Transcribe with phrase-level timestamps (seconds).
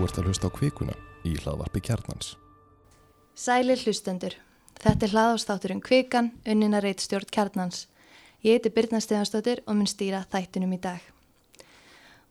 [0.00, 0.92] Þú ert að hlusta á kvikuna
[1.28, 2.30] í hlaðvarpi kjarnans.
[3.36, 4.32] Sæli hlustendur.
[4.80, 7.82] Þetta er hlaðástátturinn Kvikan, unnina reitstjórn kjarnans.
[8.40, 11.04] Ég heiti Birna Stefansdóttir og mun stýra þættunum í dag.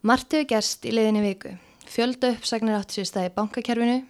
[0.02, 1.54] Margt hefur gerst í leiðinni viku.
[1.86, 4.02] Fjölda uppsagnir átt sér staði bankakerfinu,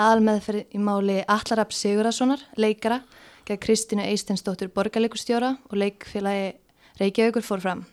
[0.00, 3.02] aðalmeðferð í máli Allarab Sigurðarssonar, leikara,
[3.44, 6.54] gegn Kristínu Eistensdóttur borgarleikustjóra og leikfélagi
[6.96, 7.88] Reykjavíkur fór fram.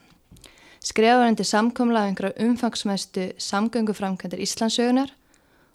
[0.87, 5.09] Skrifaðurandi samkomla af einhverja umfangsmæstu samgönguframkvæmdir Íslandsögunar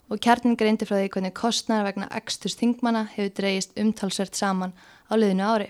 [0.09, 4.73] og kjarnin greindi frá því hvernig kostnæra vegna eksturs þingmanna hefur dreyist umtalsvert saman
[5.05, 5.67] á liðinu ári.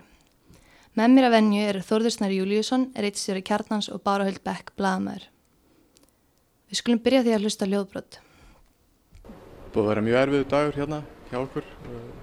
[0.96, 5.28] Með mér að venju eru Þórðursnar Júliusson, reittstjóri kjarnans og Bárahöld Beck, blagamæður.
[6.70, 8.20] Við skulum byrja því að hlusta ljóðbrott.
[9.74, 11.02] Búið að vera mjög erfiðu dagur hérna
[11.34, 11.70] hjá okkur.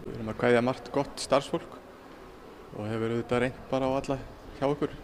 [0.07, 1.79] Við erum að kvæðja margt gott starfsfólk
[2.79, 4.21] og hefur auðvitað reynd bara á alla
[4.57, 4.99] hjá okkur.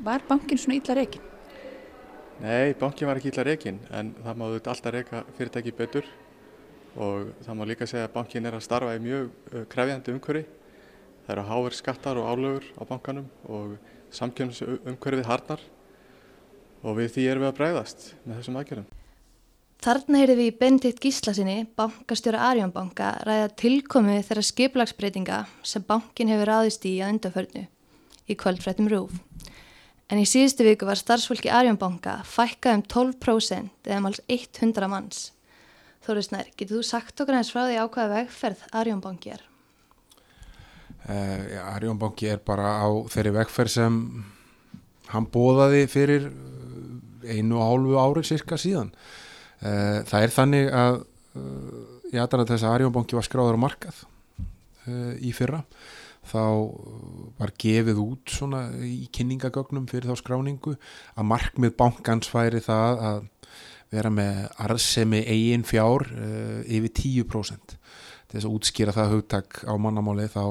[0.00, 1.24] Var bankin svona illa reygin?
[2.40, 6.06] Nei, bankin var ekki illa reygin en það má auðvitað alltaf reyka fyrirtæki betur
[6.96, 10.46] og það má líka segja að bankin er að starfa í mjög uh, krefjandi umhverfi.
[11.26, 13.76] Það eru háver skattar og álögur á bankanum og
[14.16, 15.66] samkjömsumhverfið harnar
[16.80, 18.88] og við því erum við að bregðast með þessum aðgerðum.
[19.80, 26.50] Þarna heyrði við í Benedikt Gíslasinni, bankastjóra Arjónbanka, ræða tilkomu þeirra skiplagsbreytinga sem bankin hefur
[26.50, 27.68] ráðist í að undaförnu
[28.28, 29.14] í kvöldfrættum rúf.
[30.10, 32.80] En í síðustu viku var starfsfólki Arjónbanka fækkað um
[33.14, 35.28] 12% eða máls 100 manns.
[36.02, 39.44] Þóri Snær, getur þú sagt okkur eins frá því ákvaða vegferð Arjónbanki er?
[41.06, 44.00] Uh, ja, Arjónbanki er bara á þeirri vegferð sem
[45.12, 46.26] hann bóðaði fyrir
[47.30, 48.90] einu og hálfu árið cirka síðan.
[49.62, 51.00] Uh, það er þannig að
[51.38, 54.06] uh, ég aðan að þess að Arjónbanki var skráður á markað
[55.22, 55.60] í fyrra
[56.30, 56.44] þá
[57.40, 60.76] var gefið út svona í kynningagögnum fyrir þá skráningu
[61.16, 63.26] að markmið bankans væri það að
[63.90, 67.76] vera með arðsemi eigin fjár uh, yfir 10%
[68.30, 70.44] þess að útskýra það hugtak á mannamáli þá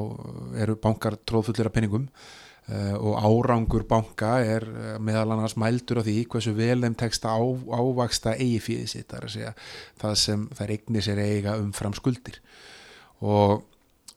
[0.59, 4.67] eru bankar tróðfullir af penningum uh, og árangur banka er
[4.99, 9.21] meðal annars mældur á því hversu vel þeim teksta á, ávaksta eigi fyrir sitt það
[9.21, 9.55] er að segja
[10.03, 12.41] það sem þær eignir sér eiga umfram skuldir.
[13.23, 13.63] Og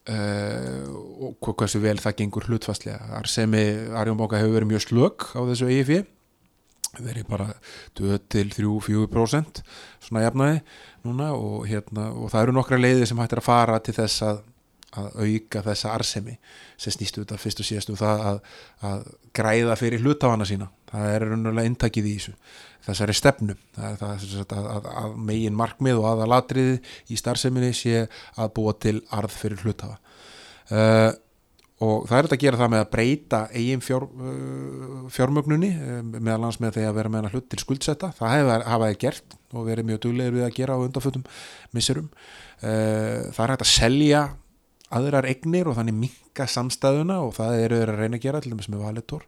[0.03, 0.89] Uh,
[1.23, 3.63] og hversu vel það gengur hlutfastlega Arsemi
[3.95, 5.93] Arjónbóka hefur verið mjög slög á þessu EIF
[6.99, 7.47] verið bara
[8.01, 9.63] 2-3-4%
[10.03, 10.59] svona jafnaði
[11.07, 11.31] núna.
[11.37, 14.43] Og, hérna, og það eru nokkra leiði sem hættir að fara til þess að,
[14.99, 16.37] að auka þessa Arsemi
[16.77, 18.43] sem snýstu þetta fyrst og síðast um það að,
[18.91, 19.09] að
[19.39, 22.37] græða fyrir hlutafana sína það er raunverulega intakið í þessu
[22.83, 23.57] þessari stefnu.
[23.77, 26.79] Það það að, að, að megin markmið og aðalatriði
[27.13, 29.99] í starfseminni sé að búa til arð fyrir hlutafa
[30.73, 31.13] uh,
[31.83, 35.97] og það er þetta að gera það með að breyta eigin fjár, uh, fjármögnunni uh,
[36.13, 38.13] meðal annars með því að vera með hana hlut til skuldsetta.
[38.19, 41.27] Það hefur hafaði gert og verið mjög duglegir við að gera á undanfötum
[41.77, 42.09] missurum
[42.63, 44.21] það er hægt að selja
[44.95, 48.53] aðrar egnir og þannig minka samstæðuna og það eru þeir að reyna að gera til
[48.53, 49.25] dæmis með valitor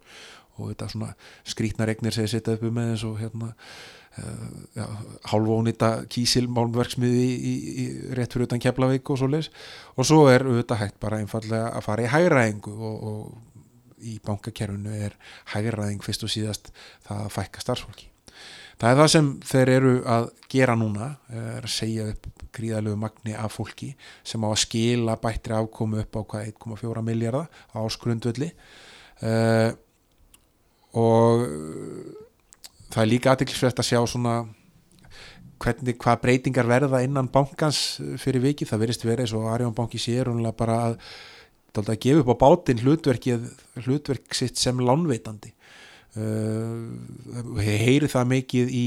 [0.58, 1.10] og þetta svona
[1.48, 4.94] skrítnar egnir segja sitt uppi með eins og hérna uh,
[5.30, 7.54] hálfónita kísilmálmverksmiði í, í,
[7.84, 7.86] í
[8.18, 9.50] rétt fyrir utan Keflavík og svo leis
[9.94, 13.54] og svo er auðvitað hægt bara einfallega að fara í hægræðingu og, og
[14.04, 15.14] í bankakerfinu er
[15.54, 16.74] hægræðing fyrst og síðast
[17.06, 18.10] það að fækka starfsfólki.
[18.74, 23.34] Það er það sem þeir eru að gera núna er að segja upp gríðalögu magni
[23.38, 23.92] af fólki
[24.26, 29.70] sem á að skila bættri afkomu upp á hvað 1,4 miljardar á skrundvöldi uh,
[30.94, 31.46] og
[32.94, 34.34] það er líka aðtilsvægt að sjá svona
[35.64, 40.00] hvernig hvað breytingar verða innan bankans fyrir viki, það verist verið eins og Arjón banki
[40.02, 40.96] sér bara að,
[41.80, 45.54] að gefa upp á bátinn hlutverk sitt sem lánveitandi.
[46.14, 46.86] Uh,
[47.58, 48.86] heyri það mikið í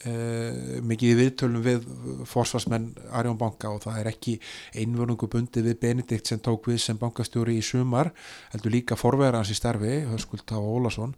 [0.00, 1.82] Uh, mikið viðtölum við
[2.24, 4.32] forsvarsmenn Arjón banka og það er ekki
[4.80, 8.08] einvörnungu bundið við Benedikt sem tók við sem bankastjóri í sumar
[8.54, 11.12] heldur líka forverðans í starfi Höskulta og Ólason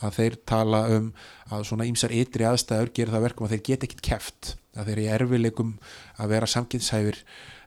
[0.00, 1.12] að þeir tala um
[1.52, 5.00] að svona ímsar ytri aðstæður gerir það verkum að þeir geta ekkit keft að þeir
[5.02, 5.74] eru erfileikum
[6.22, 7.20] að vera samkynnshæfir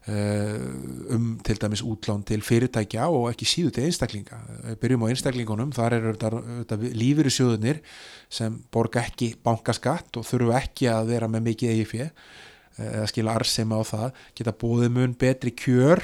[0.06, 4.38] um til dæmis útlán til fyrirtækja og ekki síðu til einstaklinga.
[4.82, 7.80] Byrjum á einstaklingunum, þar eru þetta lífyrir sjóðunir
[8.30, 12.10] sem borga ekki bankaskatt og þurfu ekki að vera með mikið eigi fjö
[12.76, 16.04] eða skila arsema á það, geta bóðið mun betri kjör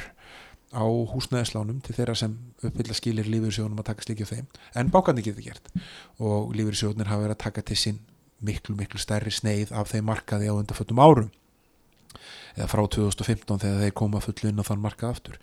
[0.72, 2.34] á húsnæðislánum til þeirra sem
[2.64, 4.48] uppfylla skilir lífyrirsjóðunum að taka slikið þeim
[4.80, 5.68] en bankandi getur gert.
[6.24, 8.00] Og lífyrirsjóðunir hafa verið að taka til sín
[8.46, 11.30] miklu miklu stærri sneið af þeim markaði á undarfötum árum.
[12.52, 15.38] Eða frá 2015 þegar þeir koma fullu inn á þann markað aftur.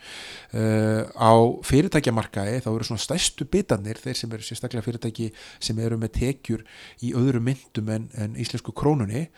[0.53, 1.33] Uh, á
[1.65, 6.67] fyrirtækjamarkaði þá eru svona stærstu bitanir þeir sem eru sérstaklega fyrirtæki sem eru með tekjur
[7.01, 9.31] í öðru myndum en, en íslensku krónunni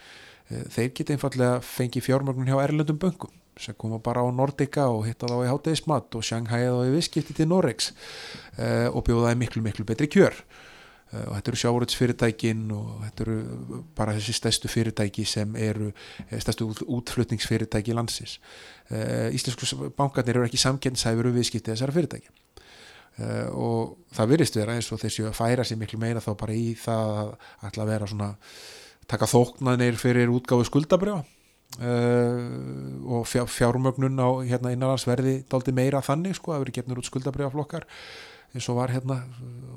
[0.50, 5.04] Eh, þeir geta einfallega fengið fjármögnun hjá erlendum böngum sem koma bara á Nordica og
[5.06, 7.90] hitta þá í hátegismat og Shanghai þá í viðskipti til Norex
[8.56, 10.32] uh, og bjóða það miklu miklu betri kjör.
[10.32, 10.69] uh,
[11.10, 13.38] og þetta eru sjáuröldsfyrirtækin og þetta eru
[13.98, 15.90] bara þessi stærstu fyrirtæki sem eru
[16.30, 18.38] stærstu útflutningsfyrirtæki landsins.
[18.90, 22.30] Uh, Íslensku bankarnir eru ekki samkennshæfur um viðskipti þessara fyrirtæki
[23.20, 26.70] og það virðist vera eins og þessi að færa sér miklu meira þá bara í
[26.78, 28.28] það að að vera svona
[29.10, 31.26] taka þóknanir fyrir útgáfu skuldabrjóða
[31.78, 37.06] Uh, og fjár, fjármögnun á hérna innanlandsverði daldi meira þannig sko að verið gefnur út
[37.06, 37.86] skuldabriðaflokkar
[38.55, 39.20] eins og var hérna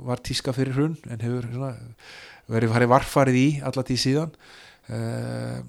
[0.04, 1.72] var tíska fyrir hrun en hefur hérna,
[2.52, 4.36] verið farið varfarið í alla tíð síðan.
[4.90, 5.62] Uh,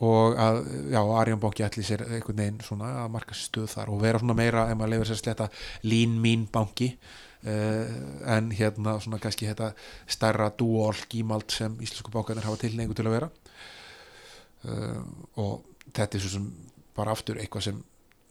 [0.00, 0.60] og að
[0.94, 4.62] já, Arjónbóki ætli sér einhvern veginn svona að marka stöð þar og vera svona meira
[4.70, 5.50] ef maður lefur sér sletta
[5.84, 6.94] lín mín banki.
[7.40, 7.88] Uh,
[8.28, 9.72] en hérna svona kannski þetta
[10.08, 13.30] stærra dúol gímald sem íslensku bókarnir hafa tilneingu til að vera.
[14.64, 15.00] Uh,
[15.40, 16.50] og þetta er svo sem
[16.96, 17.84] bara aftur eitthvað sem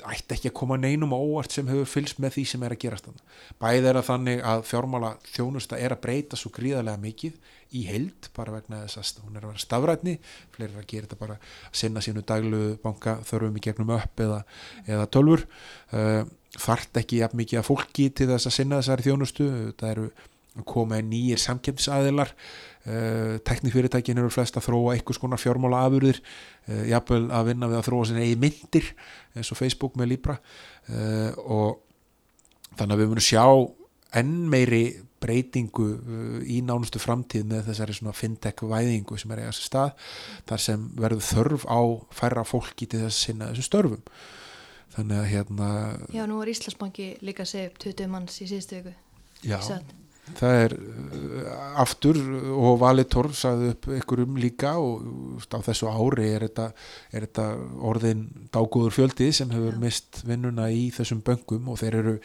[0.07, 3.07] ætti ekki að koma neinum óvart sem hefur fylgst með því sem er að gerast
[3.07, 3.37] þannig.
[3.59, 7.35] Bæðið er að þannig að fjármála þjónusta er að breyta svo gríðarlega mikið
[7.75, 10.15] í heild bara vegna þess að hún er að vera stafrætni
[10.55, 14.23] fleiri er að gera þetta bara að sinna sínu daglu banka þörfum í gegnum upp
[14.25, 14.39] eða,
[14.87, 15.45] eða tölfur
[15.93, 16.23] uh,
[16.57, 19.49] þart ekki jafn mikið að fólki til þess að sinna þessari þjónustu.
[19.77, 20.09] Það eru
[20.67, 26.85] koma í nýjir samkjömsæðilar uh, teknifyrirtækin eru flest að þróa einhvers konar fjármála afurðir uh,
[26.89, 28.89] jafnvel að vinna við að þróa sinni eigi myndir
[29.35, 30.39] eins og Facebook með Libra.
[30.89, 33.45] Uh, og þannig að við munum sjá
[34.19, 34.83] enn meiri
[35.19, 35.85] breytingu
[36.47, 40.11] í nánustu framtíð með þessari svona fintech væðingu sem er eiga sér stað
[40.49, 41.81] þar sem verður þörf á
[42.15, 44.05] færra fólki til þess að sinna þessum störfum.
[44.95, 45.69] Þannig að hérna
[46.15, 48.95] Já, nú er Íslandsbanki líka að segja upp 20 manns í síðustu viku.
[49.45, 49.59] Já,
[50.37, 50.75] það er
[51.79, 52.19] aftur
[52.53, 56.69] og Valitor sagði upp ykkurum líka og á þessu ári er þetta,
[57.11, 57.47] er þetta
[57.89, 62.15] orðin dágóður fjöldi sem hefur mist vinnuna í þessum böngum og þeir eru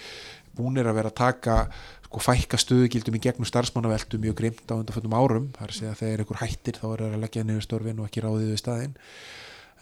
[0.54, 1.58] búinir að vera að taka
[2.04, 5.48] sko fækka stöðugildum í gegnum starfsmannaveldu mjög grimt á undanföldum árum.
[5.56, 8.22] Þar sé að þegar einhver hættir þá er það að leggja niður störfin og ekki
[8.22, 8.94] ráðið við staðin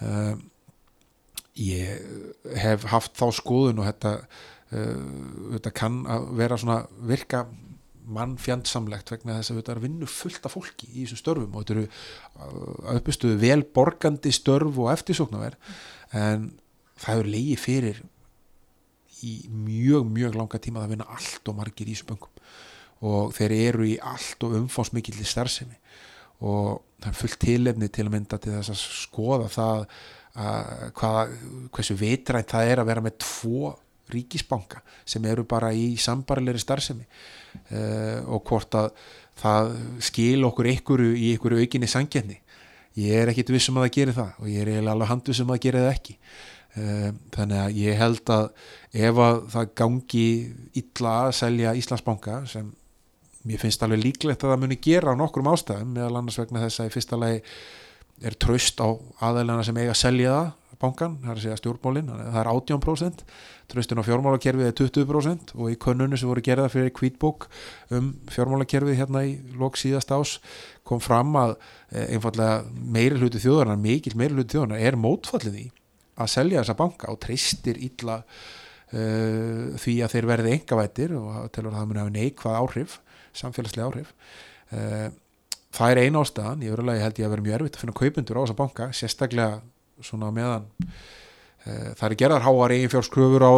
[0.07, 0.33] uh,
[1.61, 4.15] ég hef haft þá skoðun og þetta,
[4.73, 5.03] uh,
[5.59, 6.79] þetta kann að vera svona
[7.11, 7.45] virka
[8.03, 11.63] mann fjandsamlegt vegna þess að þetta er vinnu fullt af fólki í þessum störfum og
[11.63, 15.77] þetta eru uppistuðu vel borgandi störf og eftirsóknarverð
[16.19, 16.49] en
[16.99, 18.03] það hefur leiði fyrir
[19.23, 22.33] í mjög mjög langa tíma að vinna allt og margir í þessum böngum
[23.03, 25.79] og þeir eru í allt og umfásmikill í starfsemi.
[26.47, 29.87] Og það er fullt tilefni til að mynda til þess að skoða það
[30.43, 31.25] að hvaða,
[31.75, 33.73] hversu vitrænt það er að vera með tvo
[34.15, 38.93] ríkisbanka sem eru bara í sambarilegri starfsemi uh, og hvort að
[39.43, 39.75] það
[40.05, 42.43] skil okkur ykkur í ykkur aukinni sangjarni
[42.99, 45.65] ég er ekkit vissum að það gerir það og ég er alveg handvissum að það
[45.67, 46.17] gerir það ekki.
[46.73, 48.47] Uh, þannig að ég held að
[48.93, 50.29] ef að það gangi
[50.81, 52.71] illa að selja Íslandsbanka sem
[53.49, 56.81] mér finnst alveg líklegt að það muni gera á nokkrum ástæðum meðal annars vegna þess
[56.81, 57.43] að í fyrsta lagi
[58.23, 58.89] er tröst á
[59.29, 60.51] aðeilana sem eiga að selja það
[60.83, 63.27] bankan, það er að segja stjórnmálin það er 18%,
[63.73, 67.47] tröstin á fjármálakerfið er 20% og í könnunu sem voru gerða fyrir kvítbók
[67.95, 70.39] um fjármálakerfið hérna í lok síðast ás
[70.85, 71.55] kom fram að
[71.93, 75.71] einfallega meiri hluti þjóðarnar, mikil meiri hluti þjóðarnar er mótfallið í
[76.21, 81.73] að selja þessa banka og treystir illa uh, því að þeir verði engavættir og telur
[81.73, 82.97] að það muni hafa neikvað áhrif,
[83.39, 84.15] samfélagslega áhrif.
[84.73, 85.09] Uh,
[85.73, 88.41] það er eina ástæðan, ég verulega held ég að vera mjög erfitt að finna kaupundur
[88.41, 89.63] á þessa banka, sérstaklega
[90.07, 90.69] svona meðan.
[91.63, 93.53] E, það er gerðar háar eigin fjárskröfur á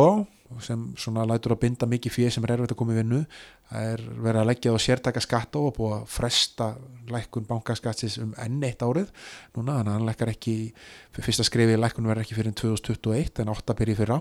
[0.54, 3.22] þá sem svona lætur að binda mikið fyrir sem er erfitt að koma í vinnu.
[3.70, 6.68] Það er verið að leggja á sértaka skatt og búið að fresta
[7.10, 9.10] lækkun bankaskatsis um enn eitt árið
[9.56, 10.56] núna þannig að hann lekkar ekki
[11.16, 14.20] fyrsta skrifið lækkun verður ekki fyrir 2021 en 8 byrji fyrra.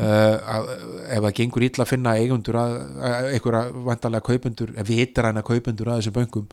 [0.00, 0.68] Uh, að,
[1.10, 2.76] ef það gengur ítla að finna eigundur að,
[3.34, 6.46] einhverja vantarlega kaupundur, vitræna kaupundur að þessu böngum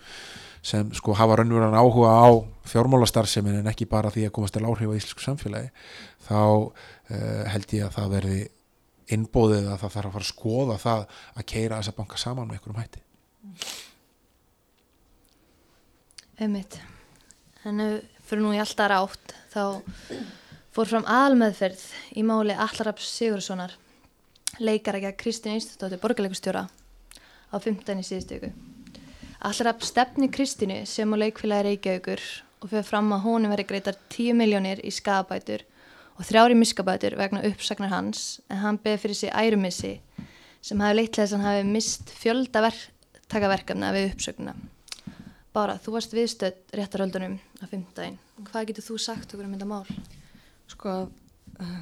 [0.67, 2.27] sem sko hafa raunverulega áhuga á
[2.67, 5.69] fjármálastarfsemin en ekki bara því að komast til áhrif á íslensku samfélagi
[6.27, 8.39] þá uh, held ég að það verði
[9.15, 11.05] innbóðið að það þarf að fara að skoða það
[11.39, 13.05] að keira þessa banka saman með einhverjum hætti
[16.47, 16.79] Ummitt
[17.65, 17.83] en
[18.27, 19.63] fyrir nú í alltaf rátt þá
[20.75, 21.83] fór fram aðalmeðferð
[22.19, 23.73] í máli Allaraps Sigurssonar
[24.59, 28.03] leikarækja Kristín Ístóttir borgarleikustjóra á 15.
[28.03, 28.51] síðustu
[29.47, 32.21] Allrapp stefni Kristínu sem á leikfélagi Reykjavíkur
[32.59, 35.61] og fyrir fram að honum veri greitar 10 miljónir í skabætur
[36.17, 39.91] og þrjári miskabætur vegna uppsagnar hans en hann beði fyrir sig ærumissi
[40.59, 44.55] sem hafi leitt til þess að hann hafi mist fjölda verktakaverkefna við uppsögnuna.
[45.55, 48.19] Bára, þú varst viðstödd réttaröldunum að fymtdægin.
[48.49, 49.85] Hvað getur þú sagt okkur um þetta mál?
[50.73, 50.97] Sko,
[51.61, 51.79] uh,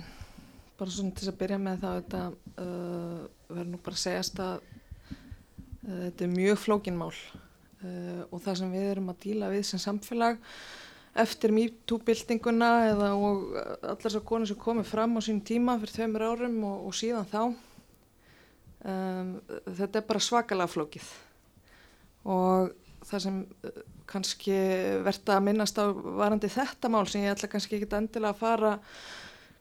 [0.78, 4.62] bara svona til að byrja með þá þetta uh, verður nú bara að segjast að
[4.62, 7.02] uh, þetta er mjög flókin
[7.86, 10.40] mál og það sem við erum að díla við sem samfélag
[11.16, 16.26] eftir MeToo-byltinguna eða og allar þessar konur sem komið fram á sín tíma fyrir tveimur
[16.28, 17.44] árum og, og síðan þá.
[18.86, 19.30] Um,
[19.78, 21.08] þetta er bara svakalega flókið.
[22.28, 22.74] Og
[23.08, 23.80] það sem uh,
[24.12, 24.58] kannski
[25.06, 28.76] verða að minnast á varandi þetta mál sem ég ætla kannski ekki endilega að fara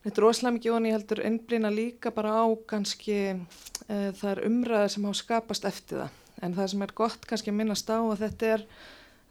[0.02, 4.44] þetta er rosalega mikið og ég heldur innblýna líka bara á kannski uh, það er
[4.50, 7.98] umræðið sem hafa skapast eftir það en það sem er gott kannski að minnast á
[7.98, 8.66] að þetta er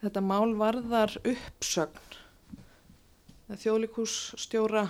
[0.04, 2.20] þetta mál varðar uppsögn
[3.54, 4.88] þjóðlíkússtjóra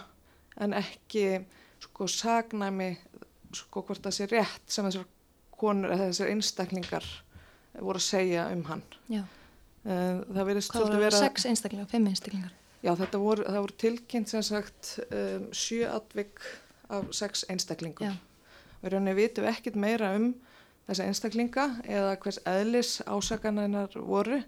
[0.63, 1.25] en ekki
[1.83, 2.93] sko sagnæmi
[3.53, 5.07] sko hvort það sé rétt sem þessar
[5.57, 7.07] konur eða þessar einstaklingar
[7.79, 9.23] voru að segja um hann Já.
[9.83, 11.23] Eh, það verið Hvað voru vera...
[11.25, 12.53] sex einstaklingar, fimm einstaklingar?
[12.83, 16.41] Já, þetta voru, voru tilkynnt sem sagt um, sjö atvik
[16.93, 18.15] af sex einstaklingum Já.
[18.81, 20.33] og í rauninni vitum við ekkit meira um
[20.87, 24.41] þessa einstaklinga eða hvers eðlis ásakanænar voru.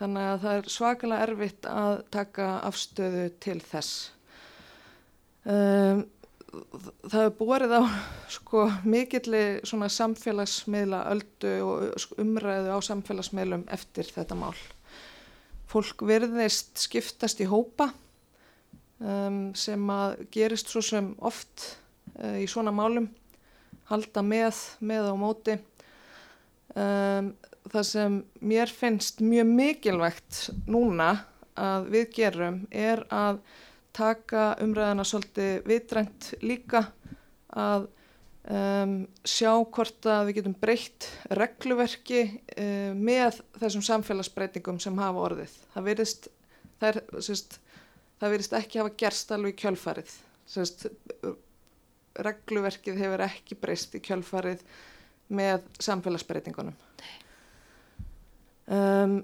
[0.00, 4.10] Þannig að það er svakalega erfitt að taka afstöðu til þess.
[5.44, 6.04] Um,
[7.04, 7.82] það hefur borið á
[8.32, 14.54] sko mikilli samfélagsmiðla öldu og umræðu á samfélagsmiðlum eftir þetta mál.
[15.70, 17.90] Fólk verðist skiptast í hópa
[19.00, 21.74] um, sem að gerist svo sem oft
[22.18, 23.08] uh, í svona málum,
[23.90, 25.58] halda með, með á móti.
[26.74, 27.34] Um,
[27.70, 31.12] það sem mér finnst mjög mikilvægt núna
[31.54, 33.40] að við gerum er að
[33.94, 36.88] taka umræðana svolítið vitrænt líka
[37.54, 37.86] að
[38.50, 45.54] um, sjá hvort að við getum breytt regluverki um, með þessum samfélagsbreytingum sem hafa orðið.
[45.76, 46.28] Það virðist,
[46.80, 47.58] það er, sérst,
[48.20, 50.14] það virðist ekki hafa gerst alveg í kjölfarið.
[50.50, 50.88] Sérst,
[52.14, 54.62] regluverkið hefur ekki breyst í kjölfarið
[55.34, 56.76] með samfélagsbreytingunum.
[58.64, 59.18] Um,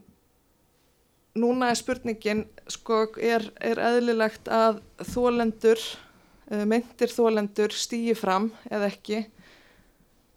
[1.39, 4.83] núna er spurningin sko er, er eðlilegt að
[5.13, 9.23] þólendur uh, myndir þólendur stýji fram eða ekki?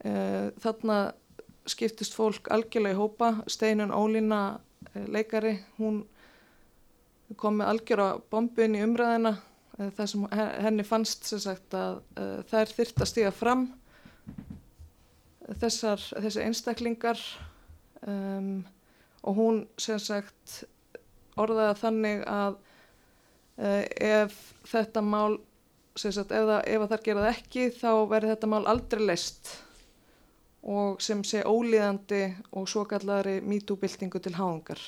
[0.04, 1.00] Uh, þarna
[1.68, 3.34] skiptist fólk algjörlega í hópa.
[3.52, 6.04] Steinun Ólína uh, leikari hún
[7.40, 9.38] kom með algjör á bombun í umræðina
[9.78, 10.26] það sem
[10.64, 13.66] henni fannst sem sagt að uh, þær þyrta stýja fram
[15.60, 17.20] þessar, þessi einstaklingar
[18.08, 18.62] um,
[19.24, 20.64] og hún sem sagt
[21.40, 22.60] orðaða þannig að
[23.58, 24.38] uh, ef
[24.70, 25.40] þetta mál
[25.98, 29.56] sagt, ef, það, ef það gerað ekki þá verður þetta mál aldrei leist
[30.64, 32.24] og sem sé ólíðandi
[32.56, 34.80] og svo kallari mítúbildingu til háðungar.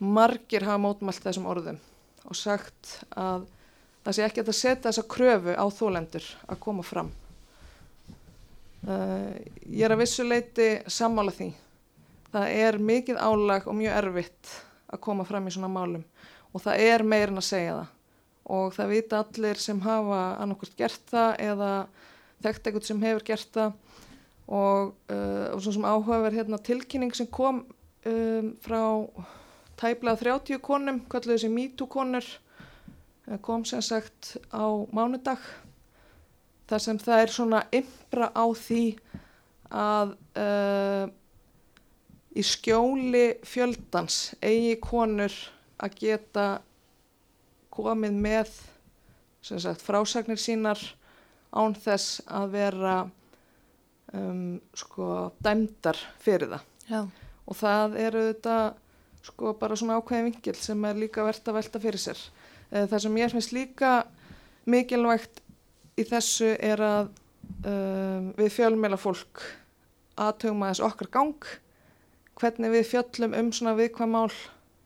[0.00, 1.76] Margir hafa mótmælt þessum orðum
[2.24, 3.44] og sagt að
[4.02, 7.10] það sé ekki að setja þessa kröfu á þólendur að koma fram.
[8.82, 9.30] Uh,
[9.70, 11.52] ég er að vissuleiti sammála því.
[12.32, 14.54] Það er mikið álag og mjög erfitt
[14.92, 16.04] að koma fram í svona málum
[16.52, 17.98] og það er meirin að segja það
[18.52, 21.70] og það vita allir sem hafa annarkvæmt gert það eða
[22.42, 23.76] þekkt eitthvað sem hefur gert það
[24.52, 28.82] og, uh, og svona sem áhugaverð hérna, tilkynning sem kom um, frá
[29.78, 32.26] tæbla 30 konum, kalluðu þessi MeToo konur
[33.40, 35.40] kom sem sagt á mánudag
[36.68, 38.84] þar sem það er svona ymbra á því
[39.72, 41.06] að uh,
[42.32, 45.34] í skjóli fjöldans eigi konur
[45.82, 46.46] að geta
[47.72, 48.52] komið með
[49.42, 50.80] sagt, frásagnir sínar
[51.52, 52.94] án þess að vera
[54.16, 57.00] um, sko dæmdar fyrir það Já.
[57.46, 58.56] og það eru þetta
[59.22, 62.22] sko bara svona ákveði vingil sem er líka verðt að velta fyrir sér
[62.72, 63.92] það sem ég finnst líka
[64.68, 65.42] mikilvægt
[65.98, 67.10] í þessu er að
[67.68, 69.42] um, við fjölmjöla fólk
[70.20, 71.52] aðtögum að þess okkar gang
[72.40, 74.32] hvernig við fjöllum um svona viðkvæm mál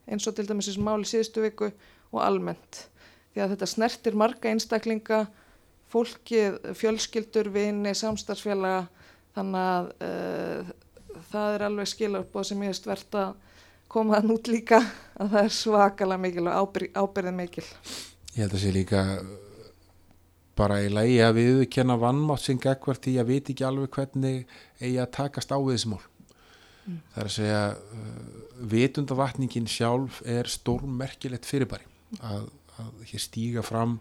[0.07, 1.71] eins og til dæmis þessi mál í síðustu viku
[2.13, 2.87] og almennt.
[3.35, 5.25] Því að þetta snertir marga einstaklinga
[5.93, 8.87] fólkið, fjölskyldur, vini, samstarfsfélaga
[9.37, 10.71] þannig að uh,
[11.31, 13.35] það er alveg skilarbóð sem ég veist verðt að
[13.93, 14.81] koma þann út líka
[15.17, 17.67] að það er svakalega mikil og ábyrð, ábyrðið mikil.
[18.35, 19.03] Ég held að sé líka
[20.57, 24.45] bara í lagi að við kenna vannmátt sem gegvart í að viti ekki alveg hvernig
[24.81, 26.05] eigi að takast á við þessi mál.
[26.87, 27.01] Mm.
[27.11, 31.89] það er að segja uh, vitundavatningin sjálf er stórmerkilegt fyrirbæri.
[32.23, 32.47] Að,
[32.79, 33.99] að hér stíga fram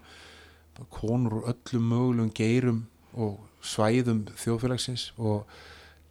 [0.94, 2.84] konur úr öllum mögulegum geirum
[3.16, 5.48] og svæðum þjóðfélagsins og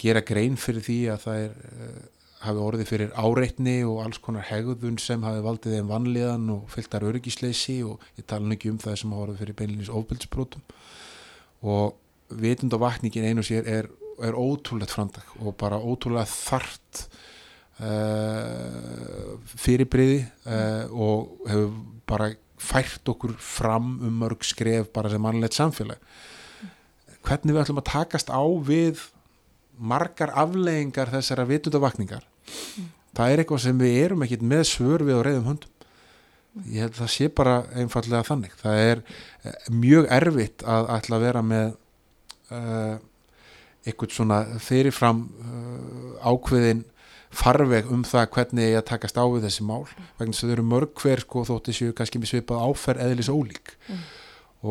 [0.01, 2.03] gera grein fyrir því að það er uh,
[2.45, 7.07] hafi orðið fyrir áreitni og alls konar hegðun sem hafi valdið þeim vanlíðan og fylltar
[7.09, 10.65] öryggisleysi og ég tala nú ekki um það sem hafi orðið fyrir beinlýnis ofbeldsbrótum
[11.65, 11.97] og
[12.35, 13.89] vitund og vakningin einu sér er,
[14.23, 17.07] er ótrúlegt framdag og bara ótrúlega þart
[17.81, 21.73] uh, fyrirbriði uh, og hefur
[22.09, 22.31] bara
[22.65, 25.99] fært okkur fram um mörg skref bara sem mannlegt samfélag.
[27.25, 29.03] Hvernig við ætlum að takast á við
[29.75, 32.91] margar afleggingar þessara vitundavakningar mm.
[33.17, 35.73] það er eitthvað sem við erum ekkit með svör við á reyðum höndum
[36.71, 39.03] ég held að það sé bara einfallega þannig það er
[39.75, 41.73] mjög erfitt að ætla að vera með
[42.55, 42.97] uh,
[43.85, 46.85] eitthvað svona fyrirfram uh, ákveðin
[47.35, 49.83] farveg um það hvernig ég að takast á við þessi mál
[50.19, 53.33] vegna þess að þau eru mörg hver sko þótt þessu kannski með svipað áferð eðlis
[53.33, 54.05] ólík mm.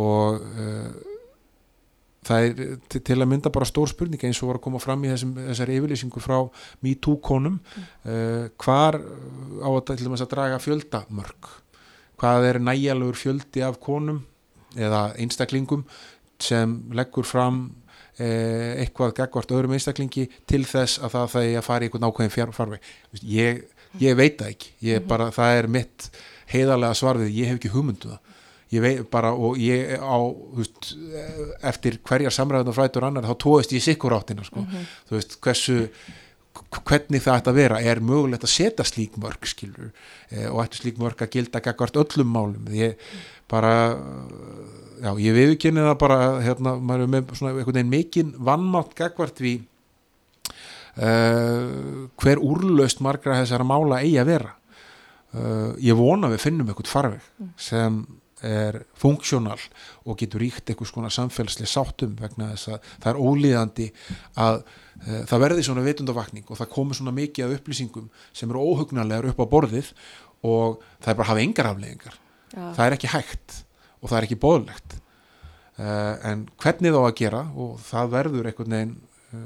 [0.04, 1.13] og uh,
[2.28, 5.04] það er til, til að mynda bara stór spurning eins og var að koma fram
[5.06, 6.38] í þessum, þessari yfirlýsingu frá
[6.86, 7.86] MeToo konum mm.
[8.08, 11.52] uh, hvar á að til að draga fjöldamörk?
[12.24, 14.22] Hvað er nægjalur fjöldi af konum
[14.80, 15.84] eða einstaklingum
[16.42, 17.66] sem leggur fram
[18.16, 22.86] eh, eitthvað gegvart öðrum einstaklingi til þess að það að fara í einhvern ákveðin farveg?
[23.28, 23.64] Ég,
[24.00, 24.72] ég veit það ekki.
[24.88, 25.10] Ég mhm.
[25.10, 26.08] bara, það er mitt
[26.54, 28.34] heiðarlega svarfið, ég hef ekki hugmynduða um
[28.74, 30.18] ég veit bara og ég á
[30.58, 30.94] veist,
[31.62, 34.62] eftir hverjar samræðan og frætur annar þá tóist ég sikkur áttina sko.
[34.62, 34.92] mm -hmm.
[35.10, 35.78] þú veist hversu
[36.86, 39.92] hvernig það ætti að vera, er mögulegt að setja slík mörg skilur
[40.30, 42.68] eh, og ætti slík mörg að gilda gagvart öllum málum?
[42.70, 42.96] Ég
[43.50, 43.98] bara
[45.02, 49.42] já, ég viðkynni það bara hérna, maður er með svona einhvern veginn mikinn vannmátt gagvart
[49.44, 49.64] við
[51.02, 54.54] uh, hver úrlaust margra þessara mála eigi að vera.
[55.34, 58.04] Uh, ég vona við finnum einhvern farveg sem
[58.44, 59.60] er funksjónal
[60.04, 63.88] og getur ríkt einhvers konar samfélagslega sáttum vegna þess að það er ólíðandi
[64.44, 68.66] að e, það verði svona vitundavakning og það komi svona mikið af upplýsingum sem eru
[68.68, 69.94] óhugnarlegar upp á borðið
[70.44, 72.68] og það er bara að hafa engar afleggingar ja.
[72.76, 73.58] það er ekki hægt
[74.02, 75.88] og það er ekki bóðlegt e,
[76.32, 78.98] en hvernig þá að gera og það verður einhvern veginn
[79.32, 79.46] e,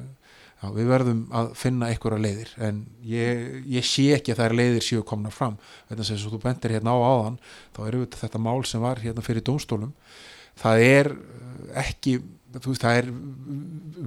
[0.57, 4.55] Já, við verðum að finna einhverja leiðir en ég, ég sé ekki að það er
[4.57, 5.59] leiðir séu komna fram,
[5.91, 7.37] þess að þú bendir hérna á áðan,
[7.77, 9.93] þá eru þetta mál sem var hérna fyrir dómstólum
[10.57, 12.15] það er eh, ekki
[12.57, 13.09] veist, það er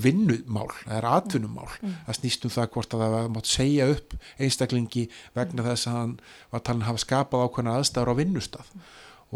[0.08, 1.96] vinnumál það er atvinnumál, mm.
[2.08, 5.06] það snýst um það hvort að það mátt segja upp einstaklingi
[5.38, 5.68] vegna mm.
[5.70, 6.16] þess að hann
[6.50, 8.88] var talin að hafa skapað ákveðna aðstæður á vinnustaf mm.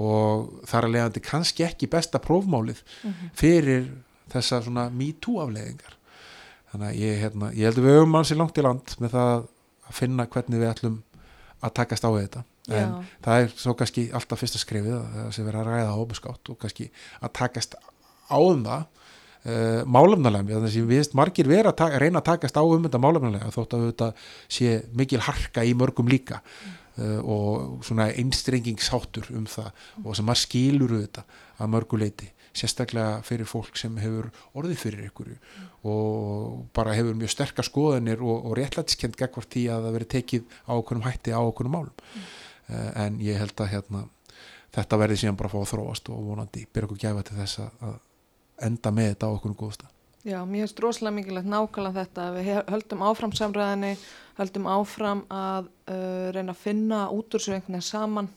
[0.09, 3.35] og þar að leiðandi kannski ekki besta prófmálið -hmm.
[3.39, 3.93] fyrir
[4.33, 5.95] þessa svona me too afleiðingar
[6.75, 9.33] þannig að ég, hérna, ég heldur við höfum ansi langt í land með það
[9.85, 10.99] að finna hvernig við ætlum
[11.65, 12.45] að takast á þetta.
[12.75, 13.15] En Já.
[13.25, 16.89] það er svo kannski alltaf fyrsta skrifið að sé verið að ræða óbeskátt og kannski
[17.21, 18.87] að takast á um það
[19.45, 22.87] uh, málefnulega þannig að við veist margir verið að, að reyna að takast á um
[22.87, 24.09] þetta málefnulega þótt að þetta
[24.57, 29.71] sé mikil harka í mörgum líka uh, og svona einstrengingsháttur um það
[30.05, 31.27] og sem maður skilur þetta
[31.61, 35.69] að mörguleiti sérstaklega fyrir fólk sem hefur orðið fyrir ykkur mm.
[35.91, 40.59] og bara hefur mjög sterkar skoðanir og, og réttlætiskend gegn því að það veri tekið
[40.71, 42.29] á okkurum hætti á okkurum málum mm.
[42.71, 44.05] uh, en ég held að hérna,
[44.77, 47.65] þetta verði síðan bara að fá að þróast og vonandi byrja okkur gæfa til þess
[47.65, 47.99] að
[48.69, 49.91] enda með þetta á okkurum góðsta
[50.25, 53.91] Já, mér finnst rosalega mikilvægt nákvæmlega þetta að við höldum áfram samræðinni,
[54.39, 58.31] höldum áfram að uh, reyna að finna út úr svo einhvern veginn saman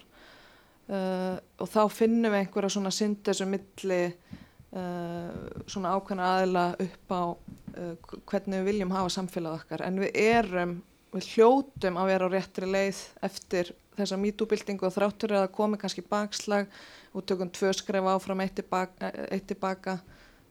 [0.89, 5.31] uh, og þá finnum við einhverja svona syndesum milli uh,
[5.69, 7.95] svona ákveðna aðila upp á uh,
[8.29, 9.85] hvernig við viljum hafa samfélag okkar.
[9.87, 10.77] En við erum,
[11.15, 16.03] við hljótum að vera á réttri leið eftir þessa mítúbildingu og þráttur að komi kannski
[16.05, 16.69] bakslag
[17.13, 19.97] og tökum tvö skref áfram eitt tilbaka, eitt tilbaka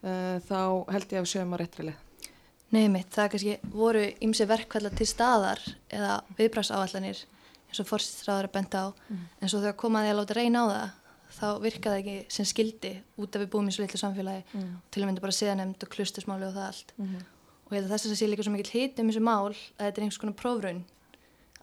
[0.02, 0.58] þá
[0.90, 2.02] held ég að við sjöum á réttri leið.
[2.74, 7.20] Nei mitt, það kannski voru ymsi verkvallar til staðar eða viðbráðsáallanir
[7.66, 8.86] eins og fórstræður að benda á.
[9.10, 9.24] Mm.
[9.40, 10.88] en svo þegar komaði að láta reyna á það
[11.36, 14.44] þá virkaði ekki sem skildi út af við búum í svo litlu samfélagi.
[14.54, 14.74] Mm.
[14.90, 16.92] til að mynda bara séðanemnd og klustusmáli og það allt.
[16.96, 17.16] Mm.
[17.66, 19.82] og ég held að þess að sé líka svo mikil hit um þessu mál að
[19.82, 20.84] þetta er einhvers konar prófraun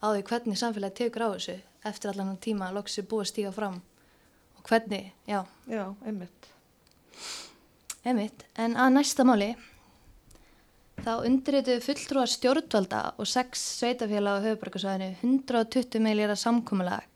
[0.04, 3.52] á því hvernig samfélagi tegur á þessu eftir allan tíma að loksi búið að stíga
[3.56, 3.82] fram.
[4.60, 5.44] Og hvernig, já.
[5.68, 6.50] Já, einmitt.
[8.04, 9.54] Einmitt, en að næsta máli
[11.02, 17.10] Þá undirritu fulltrúar stjórnvalda og sex sveitafélag á höfubarkasvæðinu 120 meilera samkómulag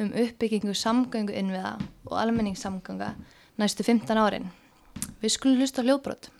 [0.00, 1.76] um uppbyggingu samgöngu innviða
[2.08, 3.14] og almenningssamganga
[3.60, 4.50] næstu 15 árin.
[5.22, 6.30] Við skulum hlusta hljóðbrot.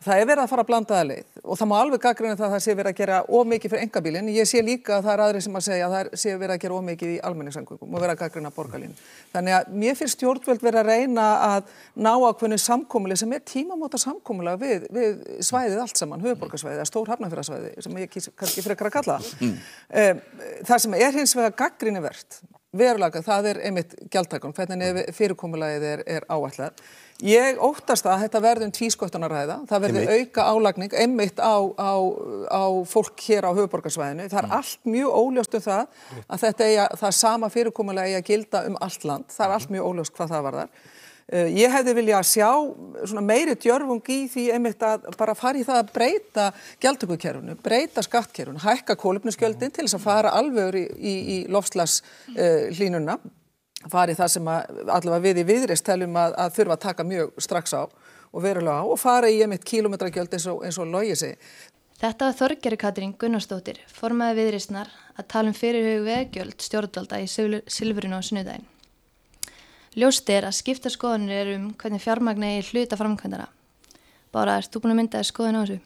[0.00, 2.46] Það er verið að fara að blanda það leið og það má alveg gaggrina það
[2.46, 4.28] að það sé verið að gera ómikið fyrir engabílinn.
[4.32, 6.62] Ég sé líka að það er aðri sem að segja að það sé verið að
[6.62, 8.96] gera ómikið í almenningssangungum og verið að gaggrina borgarlínu.
[9.34, 14.00] Þannig að mér finnst stjórnvöld verið að reyna að ná ákveðinu samkómuli sem er tímamóta
[14.00, 18.96] samkómula við, við svæðið allt saman, höfuborgarsvæðið, stór hafnafjörðarsvæði sem ég kýr kannski fyrir að
[18.96, 19.18] kalla.
[19.40, 19.60] Mm.
[20.00, 20.24] Um,
[20.70, 22.40] það sem er hins vegar gaggrinu verðt
[22.76, 26.74] verulega, það er einmitt gjaldtakon, hvernig fyrirkomulagið er, er áallar.
[27.20, 31.92] Ég óttast að þetta verður um tvískottunaræða, það verður auka álagning einmitt á, á,
[32.48, 34.28] á fólk hér á höfuborgarsvæðinu.
[34.30, 34.54] Það er mm.
[34.56, 35.82] allt mjög óljóst um það
[36.24, 39.28] að þetta er það sama fyrirkomulagi að gilda um allt land.
[39.34, 40.72] Það er allt mjög óljóst hvað það var þar.
[41.30, 42.48] Uh, ég hefði viljað sjá
[43.22, 46.46] meiri djörfung í því einmitt að bara fara í það að breyta
[46.82, 52.00] gjaldtökukerfunu, breyta skattkerfunu, hækka kólupnisgjöldin til þess að fara alveg í, í, í lofslags
[52.32, 53.20] uh, hlínuna
[53.88, 57.30] farið það sem að, allavega við í viðrist telum að, að þurfa að taka mjög
[57.40, 57.82] strax á
[58.30, 61.38] og verulega á og fara í einmitt kílometragjöld eins og, og logið sig.
[62.00, 64.88] Þetta var Þorgeri Katrín Gunnarsdóttir, formaði viðristnar
[65.20, 68.68] að tala um fyrirhug veðgjöld stjórnvalda í Silfurinu á sunnudagin.
[69.98, 73.48] Ljóst er að skipta skoðanir er um hvernig fjármagna er hluta framkvæmdara.
[74.30, 75.80] Bára, erst þú búin að mynda skoðan á þessu?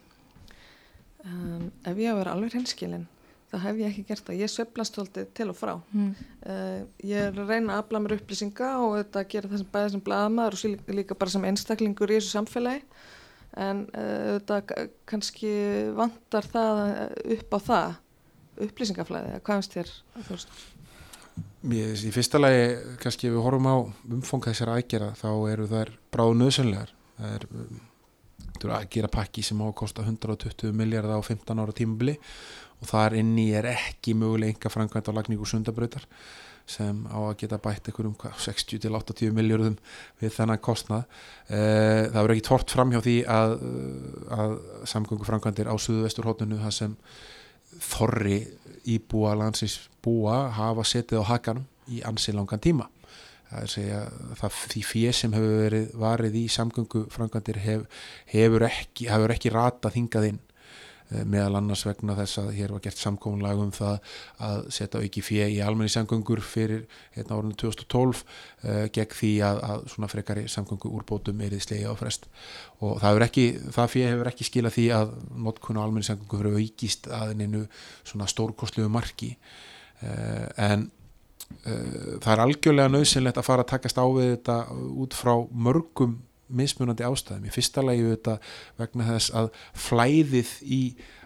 [1.24, 3.06] Um, ef ég á að vera alveg henskilinn
[3.54, 5.72] það hef ég ekki gert það, ég sveplast svolítið til og frá.
[5.94, 6.12] Mm.
[6.44, 9.94] uh, ég er að reyna að afla mér upplýsinga og þetta gera það sem bæðið
[9.94, 12.84] sem blaðmaður og líka bara sem einstaklingur í þessu samfélagi.
[13.64, 15.52] En uh, þetta kannski
[15.98, 16.84] vantar það
[17.38, 18.00] upp á það.
[18.64, 20.58] Upplýsingaflæði, hvað finnst þér þú veist?
[21.64, 22.66] Mér, í fyrsta lagi,
[23.02, 23.76] kannski við horfum á
[24.14, 27.82] umfong þessar aðgera, þá eru þær bráðu nöðsönlegar það er um,
[28.64, 32.14] að gera pakki sem á að kosta 120 miljardar á 15 ára tímabili
[32.84, 36.04] og þar inni er ekki möguleg enga framkvæmt á lagningu sundabrautar
[36.68, 39.76] sem á að geta bætt einhverjum 60-80 miljardum
[40.20, 41.04] við þennan kostnað.
[41.48, 43.54] Eh, það verður ekki tort fram hjá því að,
[44.38, 44.54] að
[44.88, 46.96] samgöngu framkvæmdir á Suðvestur hóttunum það sem
[47.84, 48.38] þorri
[48.94, 52.88] íbúa landsins búa hafa setið á hakanum í ansi langan tíma.
[53.50, 54.00] Það er segja
[54.40, 57.84] það því fér sem hefur verið varið í samgöngu framkvæmdir hef,
[58.32, 60.42] hefur ekki, ekki ratað hingað inn
[61.12, 63.98] meðal annars vegna þess að hér var gert samkónlag um það
[64.46, 69.60] að setja auki fjö í almenni samgöngur fyrir hérna árunni 2012 uh, gegn því að,
[69.68, 72.28] að svona frekari samgöngu úrbótum er í slegi á frest.
[72.80, 75.14] Og það, ekki, það fjö hefur ekki skilað því að
[75.46, 77.64] notkuna almenni samgöngu fyrir aukist að einu
[78.02, 79.34] svona stórkostlu marki.
[80.00, 80.88] Uh, en
[81.68, 84.62] uh, það er algjörlega nöðsynlegt að fara að takast á við þetta
[85.04, 86.22] út frá mörgum
[86.58, 87.48] mismunandi ástæðum.
[87.48, 88.36] Í fyrsta lagi þetta
[88.80, 89.50] vegna þess að
[89.86, 90.80] flæðið í,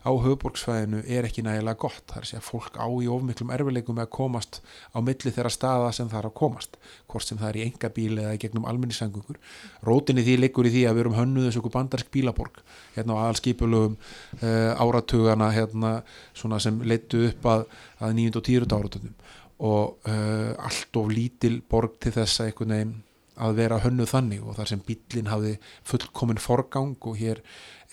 [0.05, 2.05] á höfuborgsfæðinu er ekki nægilega gott.
[2.11, 4.61] Það er að fólk á í ofmiklum erfileikum að komast
[4.95, 6.79] á milli þeirra staða sem það er að komast.
[7.11, 9.41] Hvort sem það er í enga bíl eða í gegnum almenningssangungur.
[9.87, 12.63] Rótinni því liggur í því að við erum hönnuð þessu bandarsk bílaborg
[12.95, 13.99] hérna á allskipulögum
[14.41, 15.93] uh, áratugana hérna,
[16.35, 17.67] sem leittu upp að,
[18.01, 18.33] að 9.
[18.41, 18.73] og 10.
[18.79, 19.15] áratöndum
[19.59, 22.97] og uh, allt of lítil borg til þess að einhvern veginn
[23.39, 27.43] að vera hönnu þannig og þar sem bílinn hafði fullkominn forgang og hér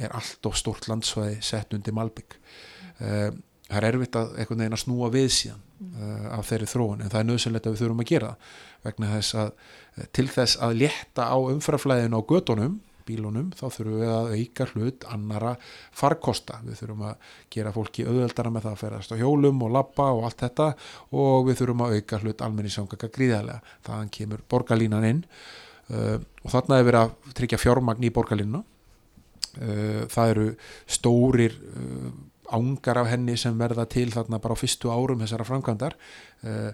[0.01, 3.29] er allt of stort landsvæði sett undir Malbygg uh,
[3.69, 5.63] það er erfitt að einhvern veginn að snúa við síðan
[5.95, 8.34] uh, af þeirri þróun en það er nöðsynlegt að við þurfum að gera
[8.86, 9.53] vegna þess að
[10.15, 15.08] til þess að létta á umfraflæðinu á gödunum bílunum þá þurfum við að auka hlut
[15.13, 15.54] annara
[15.96, 16.60] farkosta.
[16.65, 20.28] Við þurfum að gera fólki auðveldara með það að ferast á hjólum og lappa og
[20.28, 20.70] allt þetta
[21.22, 23.76] og við þurfum að auka hlut almenni samganga gríðarlega.
[23.88, 25.24] Þaðan kemur borgarlínan inn
[25.94, 28.63] uh, og þarna er verið að tryggja fjármagn í borgarlínuna.
[29.56, 30.48] Uh, það eru
[30.98, 32.12] stórir uh,
[32.56, 35.98] ángar af henni sem verða til þarna bara á fyrstu árum þessara framkvæmdar.
[36.46, 36.72] Uh,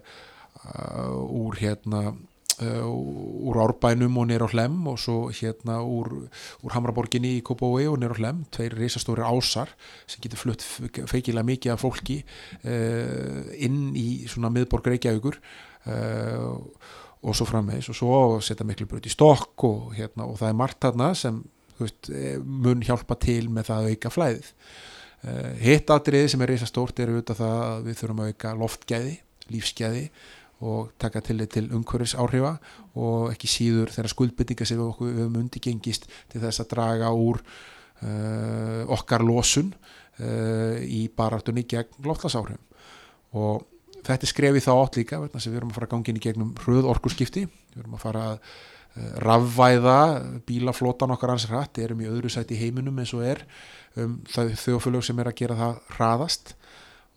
[0.66, 2.12] uh, úr hérna
[2.62, 6.28] úr Árbænum og nýr á Hlem og svo hérna úr,
[6.62, 9.72] úr Hamraborginni í Kópói og nýr á Hlem tveir reysastóri ásar
[10.06, 16.60] sem getur flutt feikilega mikið af fólki uh, inn í svona miðborg Reykjavíkur uh,
[17.22, 20.58] og svo frammeðis og svo setja miklu brönd í stokk og, hérna, og það er
[20.58, 21.42] margt þarna sem
[21.78, 22.10] veist,
[22.42, 24.48] mun hjálpa til með það að auka flæðið.
[25.62, 29.12] Hitt aðriði sem er reysastórt er auðvitað það að við þurfum að auka loftgæði
[29.52, 30.08] lífsgæði
[30.62, 32.54] og taka til þetta til umhverfis áhrifa
[32.94, 38.82] og ekki síður þeirra skuldbyttinga sem við höfum undirgengist til þess að draga úr uh,
[38.94, 43.66] okkar losun uh, í barartunni gegn loftlasáhrifum og
[44.02, 46.54] þetta skrefið þá átt líka verðan sem við erum að fara að gangin í gegnum
[46.62, 50.00] hröð orkurskipti við erum að fara að uh, rafvæða
[50.48, 51.80] bílaflótan okkar ansið hratt.
[51.80, 53.44] Erum í öðru sæti heiminum eins og er.
[53.96, 56.54] Um, þau þjóðfélög sem er að gera það hraðast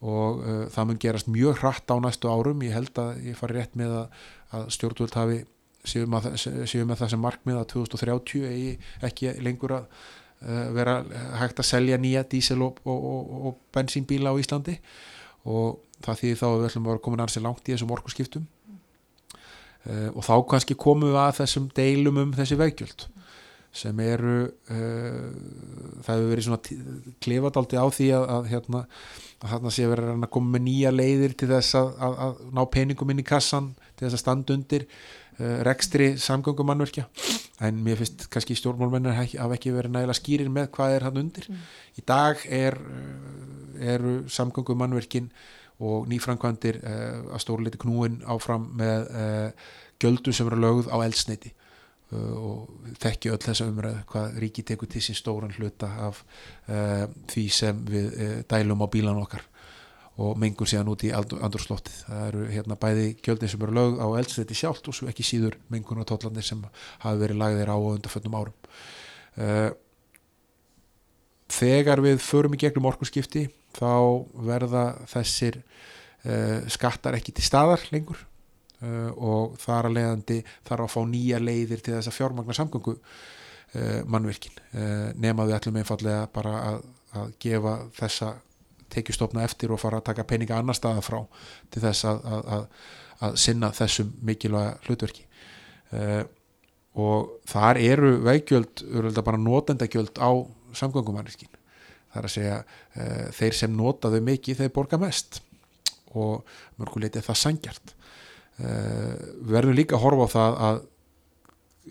[0.04, 2.64] og uh, það mun gerast mjög hratt á næstu árum.
[2.66, 4.20] Ég held að ég fari rétt með að,
[4.58, 5.40] að stjórnvöld hafi
[5.86, 9.88] séu með, séu með það sem markmið að 2030 eigi ekki lengur að,
[10.44, 11.00] uh, vera
[11.42, 14.78] hægt að selja nýja dísel og, og, og, og bensínbíla á Íslandi.
[15.46, 18.48] Og það þýðir þá að við ætlum að vera komin ansi langt í þessum orkuskiptum.
[19.86, 23.06] Uh, og þá kannski komum við að þessum deilum um þessi veggjöld
[23.76, 25.32] sem eru uh,
[26.06, 28.82] það hefur verið svona klefadaldi á því að, að hérna
[29.44, 32.62] að þarna sé verið að koma með nýja leiðir til þess að, að, að ná
[32.72, 37.08] peningum inn í kassan til þess að standa undir uh, rekstri samgöngumannverkja
[37.66, 41.50] en mér finnst kannski stjórnmálmennir hafa ekki verið nægilega skýrir með hvað er hann undir.
[41.52, 41.68] Mm.
[42.00, 45.30] í dag er, uh, eru samgöngumannverkin
[45.84, 49.12] og nýfrankvandir uh, að stórleiti knúin áfram með
[50.00, 51.52] göldu sem eru lögð á eldsneiti
[52.14, 56.22] og þekki öll þessa umræð hvað ríki tekur til sín stóran hluta af
[56.70, 59.42] uh, því sem við uh, dælum á bílan okkar
[60.22, 64.08] og mengur síðan út í andurslóttið það eru hérna bæði gjöldin sem eru lögð á
[64.22, 66.62] eldsleiti sjálft og svo ekki síður mengun og tótlandir sem
[67.02, 68.70] hafi verið lagðir á undarföldnum árum.
[69.36, 69.74] Uh,
[71.52, 75.62] þegar við förum í gegnum orkurskipti þá verða þessir
[76.74, 78.24] skattar ekki til staðar lengur
[78.86, 82.96] uh, og þar að leiðandi þarf að fá nýja leiðir til þess að fjármagna samgöngu
[82.96, 84.60] uh, mannvirkin.
[84.74, 86.80] Uh, nema við ætlum einfallega bara að,
[87.16, 88.36] að gefa þessa
[88.96, 91.20] tekjustofna eftir og fara að taka peninga annar staða frá
[91.74, 92.66] til þess að, að,
[93.26, 95.26] að sinna þessum mikilvæga hlutverki.
[97.02, 100.32] Og þar eru veikjöld, eru bara notendagjöld á
[100.78, 101.50] samgöngumannirkin
[102.16, 105.42] það er að segja uh, þeir sem notaðu mikið þeir borga mest
[106.16, 106.46] og
[106.80, 110.78] mörguleiti er það sangjart Eh, verðum líka að horfa á það að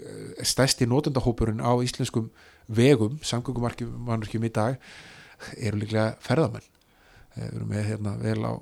[0.00, 2.30] eh, stæsti nótendahópurinn á íslenskum
[2.66, 4.78] vegum, samgöngumarkjum í dag
[5.60, 6.64] eru líklega ferðamenn.
[7.36, 8.52] Eh, við erum með hérna, vel, á,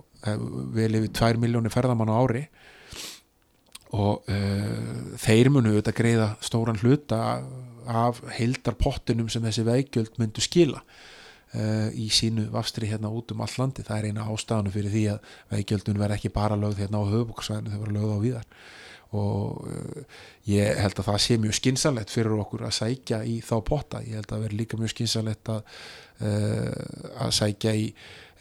[0.74, 2.46] vel yfir 2 miljónir ferðamann á ári
[3.92, 7.18] og uh, þeir munu auðvitað greiða stóran hluta
[7.84, 10.80] af heildarpottinum sem þessi veikjöld myndu skila
[11.52, 15.34] í sínu vafstri hérna út um all landi það er eina ástafanu fyrir því að
[15.52, 18.46] veikjöldun verð ekki bara lögð hérna á höfbúksvæðinu þau verður lögð á víðar.
[19.12, 23.54] Og uh, ég held að það sé mjög skynsalett fyrir okkur að sækja í þá
[23.68, 25.76] potta, ég held að verður líka mjög skynsalett að,
[26.24, 27.88] uh, að sækja í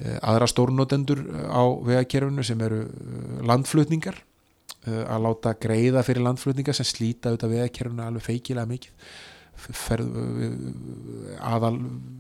[0.02, 2.88] aðra stórnotendur á vegakerfinu sem eru
[3.46, 4.16] landflutningar
[4.82, 9.12] að láta greiða fyrir landflutningar sem slíta auðvitað vegakerfinu alveg feikilega mikið
[11.42, 11.76] aðal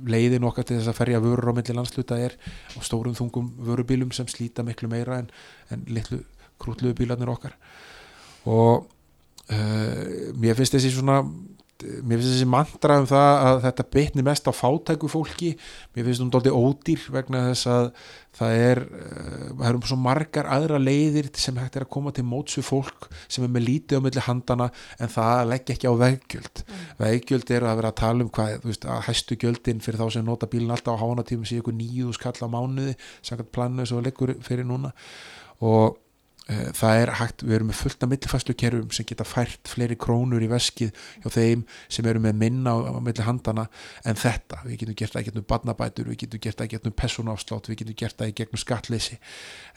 [0.07, 2.35] leiðin okkar til þess að ferja vörur á milli landsluta er
[2.75, 5.31] á stórum þungum vörubílum sem slíta miklu meira en,
[5.73, 6.21] en litlu
[6.61, 7.55] krútluðu bílarnir okkar.
[8.49, 10.03] Og uh,
[10.37, 11.21] mér finnst þessi svona
[11.81, 15.51] mér finnst þessi mantra um það að þetta bytni mest á fátæku fólki
[15.95, 17.87] mér finnst hún doldið ódýr vegna þess að
[18.37, 22.25] það er eh, það eru svo margar aðra leiðir sem hægt er að koma til
[22.27, 26.63] mótsu fólk sem er með lítið á milli handana en það leggja ekki á veggjöld
[26.63, 26.85] mm.
[27.01, 30.27] veggjöld er að vera að tala um hvað veist, að hæstu gjöldin fyrir þá sem
[30.27, 34.37] nota bílin alltaf á hánatífum síðan ykkur nýjúðu skall á mánuði samkvæmt planu sem leggur
[34.45, 34.93] fyrir núna
[35.61, 35.99] og
[36.49, 40.41] það er hægt, við erum með fullt af millifæslu kerfum sem geta fært fleiri krónur
[40.43, 40.89] í veskið
[41.23, 43.67] hjá þeim sem eru með minna á, milli handana
[44.07, 46.97] en þetta, við getum gert það í gegnum barnabætur, við getum gert það í gegnum
[46.97, 49.19] personáfslátt, við getum gert það í gegnum skattleysi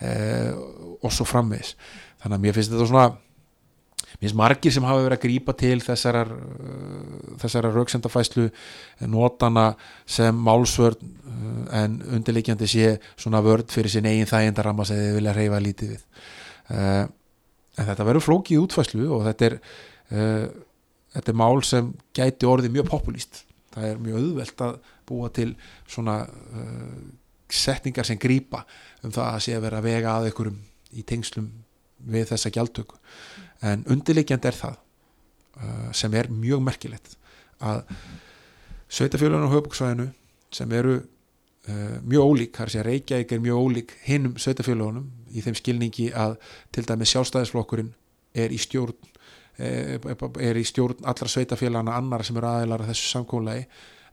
[0.00, 1.76] eh, og svo framvegs
[2.24, 3.08] þannig að mér finnst þetta svona
[4.14, 6.22] mér finnst margir sem hafa verið að grípa til þessara
[7.42, 8.48] þessara rauksendafæslu
[9.12, 9.72] notana
[10.06, 15.36] sem málsvörn eh, en undirleikjandi sé svona vörd fyrir sin eigin þægindarama sem þið vilja
[15.36, 16.08] reyfa lítið við
[16.70, 20.46] en þetta verður flókið útfæslu og þetta er uh,
[21.16, 23.42] þetta er mál sem gæti orðið mjög populíst
[23.74, 25.50] það er mjög auðvelt að búa til
[25.90, 26.96] svona uh,
[27.50, 28.64] setningar sem grýpa
[29.04, 30.62] um það að sé að vera að vega að einhverjum
[30.94, 31.50] í tengslum
[32.04, 32.96] við þessa gjaldtöku.
[33.64, 34.80] En undirleikjand er það
[35.94, 37.14] sem er mjög merkilegt
[37.62, 37.84] að
[38.90, 40.08] sveitafjölunum á höfbúksvæðinu
[40.54, 40.96] sem eru
[41.68, 46.10] uh, mjög ólík, þar sé að Reykjavík er mjög ólík hinnum sveitafélagunum í þeim skilningi
[46.14, 46.36] að
[46.74, 47.92] til dæmi sjálfstæðisflokkurinn
[48.34, 49.10] er í stjórn
[49.62, 49.98] eh,
[50.42, 53.66] er í stjórn allra sveitafélagana annar sem eru aðeinar af þessu samkólagi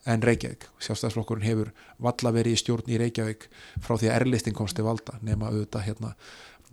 [0.10, 3.50] en Reykjavík, sjálfstæðisflokkurinn hefur valla verið í stjórn í Reykjavík
[3.82, 6.16] frá því að erlistin komst til valda nema auðvitað hérna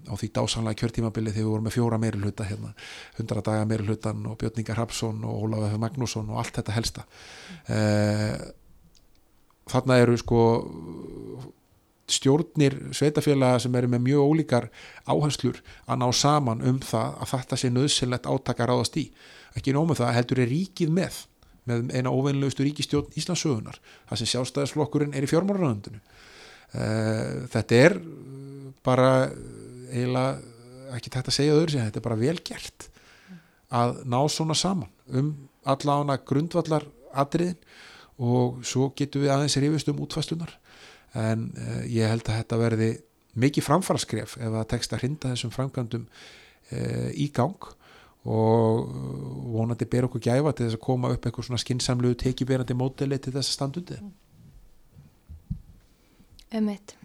[0.08, 2.70] á því dásanlega kjörtímabili þegar við vorum með fjóra meiri hluta hérna,
[3.18, 7.04] hundra daga meiri hlutan og Björningar Hapsson og Ólaf Magnússon og allt þetta helsta.
[7.66, 8.36] Uh,
[9.68, 10.42] þarna eru sko
[12.08, 14.68] stjórnir sveitafélaga sem eru með mjög ólíkar
[15.04, 19.10] áherslur að ná saman um það að þetta sé nöðsynlegt átaka ráðast í.
[19.58, 21.18] Ekki nómið það heldur er ríkið með
[21.68, 23.78] með eina óveinlegustu ríkistjórn Íslandsögunar
[24.08, 27.98] það sem sjálfstæðisflokkurinn er í fjármáraröndinu eh, þetta er
[28.86, 29.10] bara
[29.92, 32.88] eiginlega ekki tætt að segja öðru þetta er bara vel gert
[33.74, 35.34] að ná svona saman um
[35.68, 37.58] allána grundvallar atriðin
[38.18, 40.54] og svo getum við aðeins rifist um útfæslunar
[41.18, 42.90] en uh, ég held að þetta verði
[43.38, 47.74] mikið framfaraskref ef að tekst að hrinda þessum framkvæmdum uh, í gang.
[48.28, 48.88] Og
[49.54, 53.32] vonandi ber okkur gæfa til þess að koma upp eitthvað svona skinsamlu tekiberandi móteli til
[53.32, 54.00] þess að standundi
[56.48, 56.96] Ömmitt.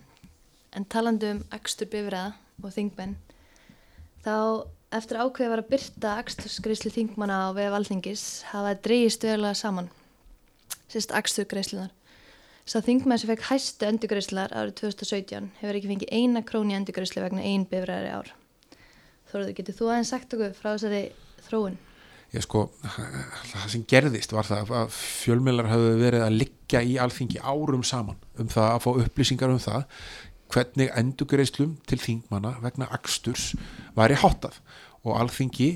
[0.73, 2.31] En talandi um akstur bifræða
[2.63, 3.17] og þingmenn,
[4.23, 4.35] þá
[4.95, 8.23] eftir ákveði var að byrta aksturskreislu þingmanna á veð valþingis
[8.53, 9.89] hafa dreigist vegulega saman,
[10.93, 11.91] sérst aksturgreislunar.
[12.63, 17.43] Sá þingmenn sem fekk hæstu endurgreislar árið 2017 hefur ekki fengið eina króni endurgreislu vegna
[17.43, 18.29] einn bifræðari ár.
[19.31, 21.09] Þóruðu, getur þú aðeins sagt okkur frá þessari
[21.49, 21.75] þróun?
[22.33, 27.41] ég sko, það sem gerðist var það að fjölmjölar hafðu verið að liggja í alþingi
[27.45, 29.83] árum saman um það að fá upplýsingar um það
[30.53, 33.51] hvernig endugreislum til þingmanna vegna aksturs
[33.97, 34.57] væri háttað
[35.03, 35.69] og alþingi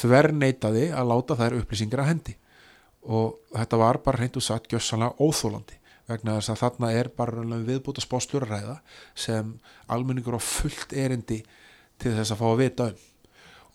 [0.00, 2.36] þverneitaði að láta þær upplýsingar að hendi
[3.08, 5.78] og þetta var bara hreint og satt gjössanlega óþólandi
[6.10, 8.76] vegna þess að þarna er bara viðbúta spóstur að ræða
[9.14, 9.54] sem
[9.90, 11.40] almenningur á fullt erindi
[12.00, 13.06] til þess að fá að vita um.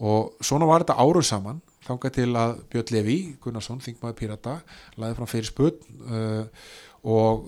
[0.05, 4.55] Og svona var þetta árum saman þangað til að Björn Levi Gunnarsson, þingmaður Pirata
[4.99, 6.43] laði fram fyrir spöld uh,
[7.05, 7.45] og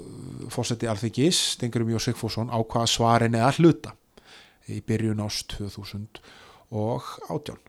[0.53, 3.95] fórseti alþingis Stengurum Jó Sigfússon á hvaða svarin eða hluta
[4.71, 6.21] í byrjun ást 2000
[6.77, 7.59] og átján.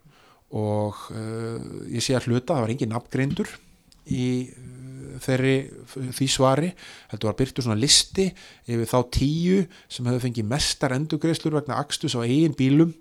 [0.59, 3.51] Og uh, ég sé að hluta, það var engin nafngreindur
[4.15, 5.55] í uh, þeirri
[6.15, 6.69] því svari,
[7.11, 8.29] heldur var byrtu svona listi
[8.69, 9.59] yfir þá tíu
[9.91, 12.95] sem hefur fengið mestar endugreislur vegna axtus á eigin bílum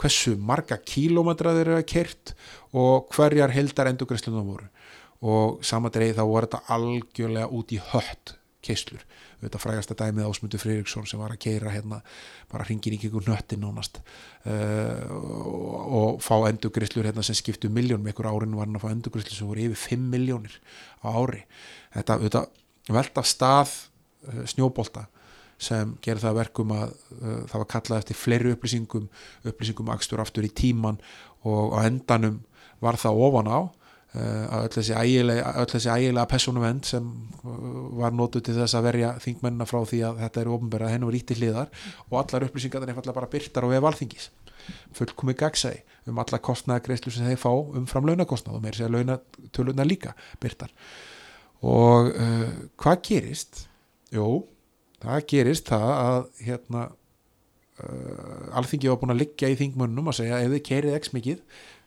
[0.00, 2.34] hversu marga kílómetra þeir eru að kert
[2.74, 4.70] og hverjar heldar endugreislunum voru.
[5.24, 9.04] Og samadreið þá voru þetta algjörlega út í hött keislur
[9.44, 12.00] þetta frægasta dæmið Ásmundur Fririksson sem var að keira hérna
[12.52, 14.00] bara hringir í ykkur nöttin nánast.
[14.44, 18.92] Uh, og, og fá endugrislur hérna sem skiptu miljónum, ykkur árin var hann að fá
[18.92, 20.56] endugrislur sem voru yfir 5 miljónir
[21.04, 21.44] á ári.
[21.96, 22.44] Þetta, þetta
[22.94, 25.06] velta stað uh, snjóbolta
[25.64, 29.06] sem gerði það verkum að uh, það var kallað eftir fleiri upplýsingum
[29.46, 30.98] upplýsingum axtur aftur í tíman
[31.46, 32.42] og á endanum
[32.82, 33.60] var það ofan á
[34.14, 37.06] uh, öll þessi ægilega, personuvend sem
[37.42, 37.58] uh,
[38.00, 41.10] var nótuð til þess að verja þingmennina frá því að þetta eru ofnbæra að hennu
[41.10, 44.30] var ítti hliðar og allar upplýsingar er einfallega bara byrtar og við valþingis
[44.96, 49.88] fullkomi gagsæði um alla kostnæðagreislu sem þeir fá um fram launakostnað og meir sér launatölunar
[49.88, 50.72] líka byrtar
[51.64, 52.50] og uh,
[52.80, 53.64] hvað gerist?
[54.14, 54.44] Jú,
[55.02, 56.82] það gerist það að hérna
[57.80, 61.40] uh, alþingi var búin að liggja í þingmönnum að segja ef þið kerið x mikið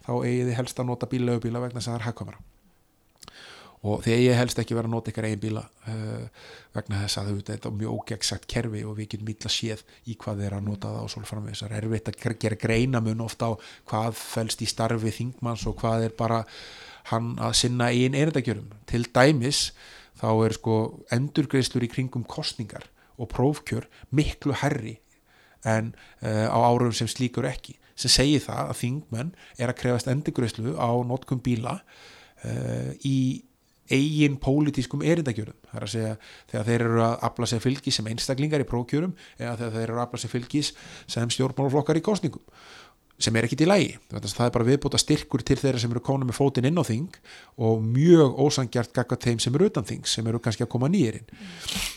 [0.08, 2.46] þá eigið þið helst að nota bílaugubíla vegna að það er hagkamara
[3.86, 6.24] og þegar ég helst ekki vera að nota ykkar einn bíla uh,
[6.74, 10.42] vegna þess að þetta er mjög ógegsagt kerfi og við getum ítla séð í hvað
[10.44, 11.62] þeir að nota það og svo framvegis.
[11.62, 13.60] Það er erfitt að gera greinamun ofta á
[13.92, 16.42] hvað fælst í starfi þingmanns og hvað er bara
[17.12, 19.72] hann að sinna einn erindagjörum til dæmis
[20.18, 20.78] þá er sko
[21.14, 24.98] endurgreislur í kringum kostningar og prófkjör miklu herri
[25.66, 27.78] en uh, á árum sem slíkur ekki.
[27.98, 33.48] Sem segir það að þingmenn er að krefast endurgreyslu á notkum bíla uh, í
[33.88, 36.16] eigin pólitískum erindagjörum það er að segja
[36.52, 39.98] þegar þeir eru að afla sér fylgis sem einstaklingar í prófkjörum eða þegar þeir eru
[39.98, 40.72] að afla sér fylgis
[41.08, 42.44] sem stjórnmálaflokkar í kostningum
[43.18, 46.28] sem er ekkit í lægi það er bara viðbúta styrkur til þeirra sem eru kóna
[46.28, 47.20] með fótinn inn á þing
[47.64, 51.32] og mjög ósangjart gagga þeim sem eru utan þing sem eru kannski að koma nýjirinn
[51.32, 51.88] mm.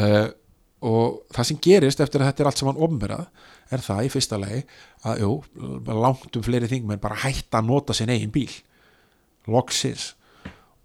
[0.00, 0.26] uh,
[0.80, 3.26] og það sem gerist eftir að þetta er allt saman ofnverað
[3.70, 4.60] er það í fyrsta lagi
[5.06, 5.32] að jú,
[5.86, 8.50] langt um fleiri þingmenn bara hætta að nota sin eigin bíl.
[9.50, 10.14] Loksins.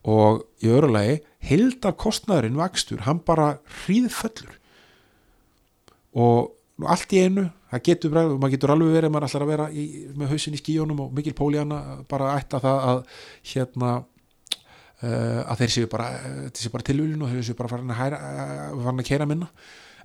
[0.06, 3.56] Og í öru lagi hildar kostnæðurinn vakstur, hann bara
[3.86, 4.60] hríðföllur.
[6.16, 6.52] Og
[6.92, 10.34] allt í einu það getur, maður getur alveg verið maður ætlar að vera í, með
[10.34, 11.80] hausin í skíjónum og mikil póliana
[12.12, 13.02] bara ætta það að
[13.54, 16.12] hérna uh, að þeir séu bara,
[16.74, 18.18] bara tilvílun og þeir séu bara farin að,
[18.84, 19.50] farin að kera minna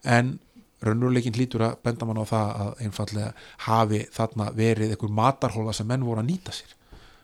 [0.05, 0.39] en
[0.85, 3.33] raunveruleikin hlýtur að benda mann á það að einfallega
[3.67, 6.73] hafi þarna verið einhver matarhóla sem menn voru að nýta sér.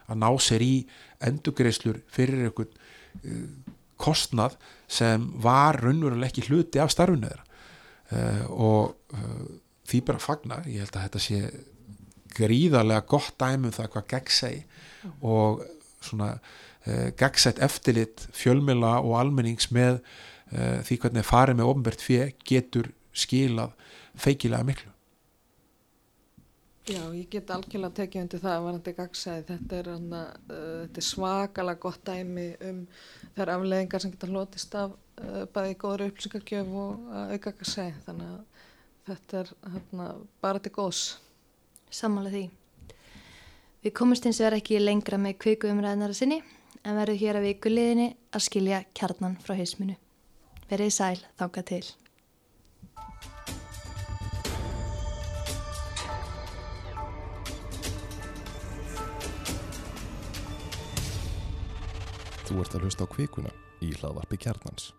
[0.06, 0.74] Að ná sér í
[1.24, 2.74] endugreislur fyrir einhvern
[3.22, 3.46] uh,
[4.00, 4.58] kostnað
[4.92, 7.46] sem var raunveruleg ekki hluti af starfinu þeirra.
[8.12, 9.48] Uh, og uh,
[9.88, 11.40] því bara fagna, ég held að þetta sé
[12.36, 14.56] gríðarlega gott dæmum það hvað gegnsæi
[15.24, 15.62] og
[16.04, 16.34] svona
[17.18, 19.96] gegnsætt eftirlit fjölmjöla og almennings með
[20.46, 23.72] því hvernig farið með ofnbært fjö getur skilað
[24.14, 24.92] feikilega miklu
[26.86, 30.20] Já, ég get algjörlega tekið undir það að varandi gagsæði, þetta er, uh,
[30.84, 32.76] þetta er svakalega gott dæmi um
[33.34, 38.30] þær afleðingar sem geta hlotist af uh, bæði góður upplýsingargjöf og uh, auka gagsæði, þannig
[38.36, 38.62] að
[39.08, 40.08] þetta er hana,
[40.46, 41.02] bara til góðs.
[41.90, 42.44] Sammála því.
[43.82, 46.38] Við komumst eins og er ekki lengra með kviku umræðinara sinni,
[46.86, 49.98] en verður hér að vikuliðinni að skilja kjarnan frá hisminu.
[50.66, 51.84] Verið sæl þáka til.
[62.46, 63.50] Þú ert að hlusta á kvikuna
[63.82, 64.90] í hlaðvarpi kjarnans.